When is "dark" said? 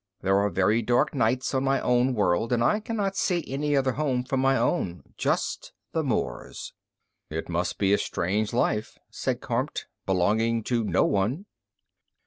0.81-1.13